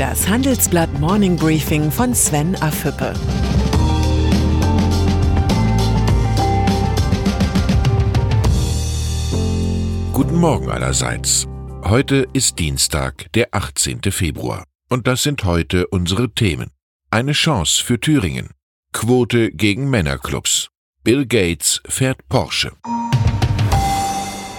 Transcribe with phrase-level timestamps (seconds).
[0.00, 3.12] Das Handelsblatt Morning Briefing von Sven Afüppe.
[10.14, 11.46] Guten Morgen allerseits.
[11.84, 14.00] Heute ist Dienstag, der 18.
[14.10, 14.64] Februar.
[14.88, 16.70] Und das sind heute unsere Themen.
[17.10, 18.54] Eine Chance für Thüringen.
[18.94, 20.70] Quote gegen Männerclubs.
[21.04, 22.72] Bill Gates fährt Porsche.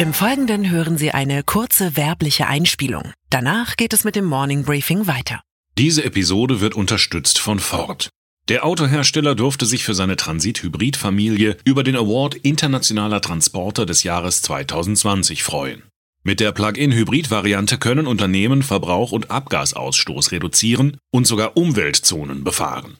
[0.00, 3.12] Im Folgenden hören Sie eine kurze werbliche Einspielung.
[3.30, 5.40] Danach geht es mit dem Morning Briefing weiter.
[5.76, 8.08] Diese Episode wird unterstützt von Ford.
[8.48, 15.42] Der Autohersteller durfte sich für seine Transit-Hybrid-Familie über den Award Internationaler Transporter des Jahres 2020
[15.42, 15.82] freuen.
[16.22, 22.98] Mit der Plug-in-Hybrid-Variante können Unternehmen Verbrauch und Abgasausstoß reduzieren und sogar Umweltzonen befahren.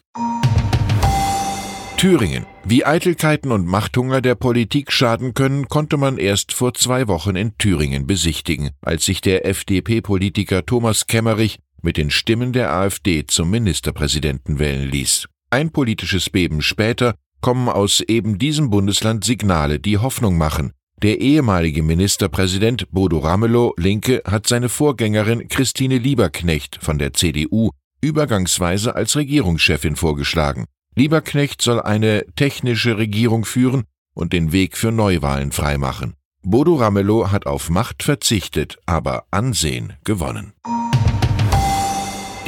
[1.98, 2.46] Thüringen.
[2.64, 7.58] Wie Eitelkeiten und Machthunger der Politik schaden können, konnte man erst vor zwei Wochen in
[7.58, 14.60] Thüringen besichtigen, als sich der FDP-Politiker Thomas Kemmerich mit den Stimmen der AfD zum Ministerpräsidenten
[14.60, 15.26] wählen ließ.
[15.50, 20.70] Ein politisches Beben später kommen aus eben diesem Bundesland Signale, die Hoffnung machen.
[21.02, 28.94] Der ehemalige Ministerpräsident Bodo Ramelow, Linke, hat seine Vorgängerin Christine Lieberknecht von der CDU übergangsweise
[28.94, 30.66] als Regierungschefin vorgeschlagen.
[30.98, 36.14] Lieberknecht soll eine technische Regierung führen und den Weg für Neuwahlen freimachen.
[36.42, 40.54] Bodo Ramelow hat auf Macht verzichtet, aber Ansehen gewonnen.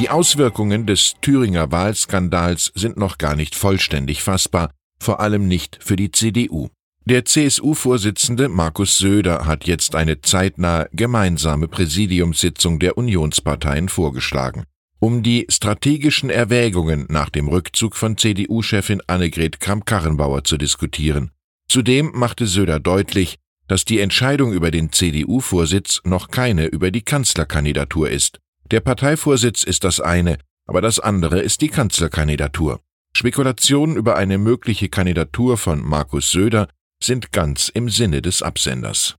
[0.01, 5.95] Die Auswirkungen des Thüringer Wahlskandals sind noch gar nicht vollständig fassbar, vor allem nicht für
[5.95, 6.71] die CDU.
[7.05, 14.65] Der CSU-Vorsitzende Markus Söder hat jetzt eine zeitnahe gemeinsame Präsidiumssitzung der Unionsparteien vorgeschlagen
[15.01, 21.33] um die strategischen Erwägungen nach dem Rückzug von CDU-Chefin Annegret Kramp-Karrenbauer zu diskutieren.
[21.69, 28.11] Zudem machte Söder deutlich, dass die Entscheidung über den CDU-Vorsitz noch keine über die Kanzlerkandidatur
[28.11, 28.41] ist.
[28.71, 32.81] Der Parteivorsitz ist das eine, aber das andere ist die Kanzlerkandidatur.
[33.17, 36.69] Spekulationen über eine mögliche Kandidatur von Markus Söder
[37.03, 39.17] sind ganz im Sinne des Absenders.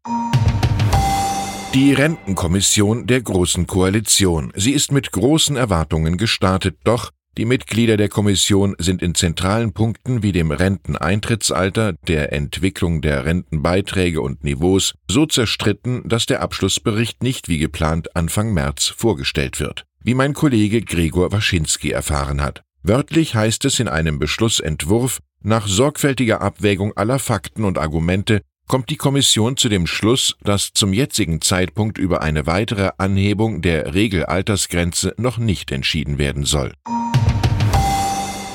[1.74, 4.52] Die Rentenkommission der Großen Koalition.
[4.58, 10.22] Sie ist mit großen Erwartungen gestartet, doch die Mitglieder der Kommission sind in zentralen Punkten
[10.22, 17.48] wie dem Renteneintrittsalter, der Entwicklung der Rentenbeiträge und Niveaus so zerstritten, dass der Abschlussbericht nicht
[17.48, 22.64] wie geplant Anfang März vorgestellt wird, wie mein Kollege Gregor Waschinski erfahren hat.
[22.84, 28.96] Wörtlich heißt es in einem Beschlussentwurf, nach sorgfältiger Abwägung aller Fakten und Argumente kommt die
[28.96, 35.38] Kommission zu dem Schluss, dass zum jetzigen Zeitpunkt über eine weitere Anhebung der Regelaltersgrenze noch
[35.38, 36.72] nicht entschieden werden soll.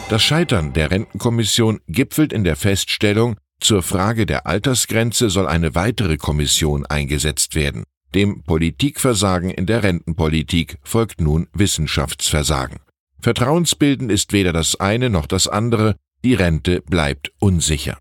[0.08, 6.16] Das Scheitern der Rentenkommission gipfelt in der Feststellung, zur Frage der Altersgrenze soll eine weitere
[6.16, 7.84] Kommission eingesetzt werden.
[8.14, 12.78] Dem Politikversagen in der Rentenpolitik folgt nun Wissenschaftsversagen.
[13.20, 17.98] Vertrauensbildend ist weder das eine noch das andere, die Rente bleibt unsicher.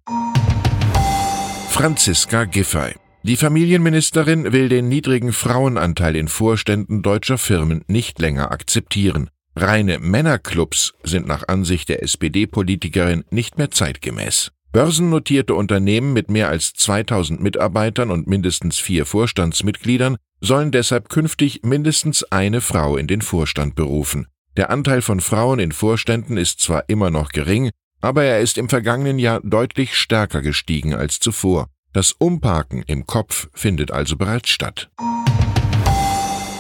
[1.76, 2.96] Franziska Giffey.
[3.24, 9.30] Die Familienministerin will den niedrigen Frauenanteil in Vorständen deutscher Firmen nicht länger akzeptieren.
[9.58, 14.54] Reine Männerclubs sind nach Ansicht der SPD-Politikerin nicht mehr zeitgemäß.
[14.72, 22.24] Börsennotierte Unternehmen mit mehr als 2000 Mitarbeitern und mindestens vier Vorstandsmitgliedern sollen deshalb künftig mindestens
[22.32, 24.28] eine Frau in den Vorstand berufen.
[24.56, 27.72] Der Anteil von Frauen in Vorständen ist zwar immer noch gering,
[28.06, 31.70] aber er ist im vergangenen Jahr deutlich stärker gestiegen als zuvor.
[31.92, 34.92] Das Umparken im Kopf findet also bereits statt.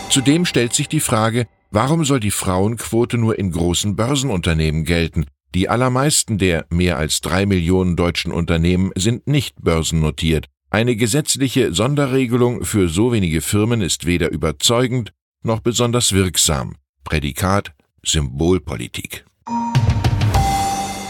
[0.10, 5.28] Zudem stellt sich die Frage, warum soll die Frauenquote nur in großen Börsenunternehmen gelten?
[5.54, 10.48] Die allermeisten der mehr als drei Millionen deutschen Unternehmen sind nicht börsennotiert.
[10.72, 15.14] Eine gesetzliche Sonderregelung für so wenige Firmen ist weder überzeugend
[15.44, 16.78] noch besonders wirksam.
[17.04, 17.72] Prädikat
[18.04, 19.26] Symbolpolitik.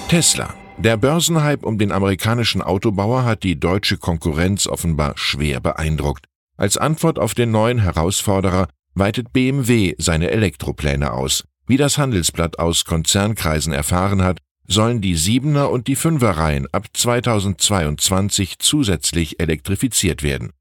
[0.07, 0.53] Tesla.
[0.77, 6.25] Der Börsenhype um den amerikanischen Autobauer hat die deutsche Konkurrenz offenbar schwer beeindruckt.
[6.57, 11.43] Als Antwort auf den neuen Herausforderer weitet BMW seine Elektropläne aus.
[11.65, 14.37] Wie das Handelsblatt aus Konzernkreisen erfahren hat,
[14.67, 20.51] sollen die Siebener und die Fünferreihen ab 2022 zusätzlich elektrifiziert werden.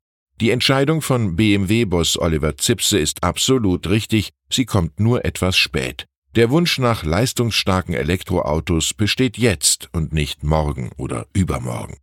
[0.41, 6.06] Die Entscheidung von BMW-Boss Oliver Zipse ist absolut richtig, sie kommt nur etwas spät.
[6.36, 11.96] Der Wunsch nach leistungsstarken Elektroautos besteht jetzt und nicht morgen oder übermorgen.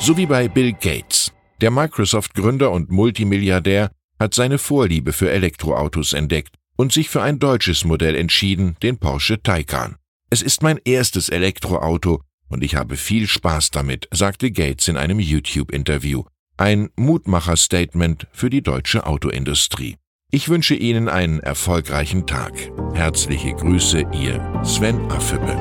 [0.00, 1.32] So wie bei Bill Gates.
[1.62, 7.86] Der Microsoft-Gründer und Multimilliardär hat seine Vorliebe für Elektroautos entdeckt und sich für ein deutsches
[7.86, 9.96] Modell entschieden, den Porsche Taycan.
[10.28, 15.18] Es ist mein erstes Elektroauto und ich habe viel Spaß damit, sagte Gates in einem
[15.18, 16.24] YouTube-Interview.
[16.58, 19.96] Ein Mutmacher-Statement für die deutsche Autoindustrie.
[20.32, 22.52] Ich wünsche Ihnen einen erfolgreichen Tag.
[22.94, 25.58] Herzliche Grüße, Ihr Sven Affüppe.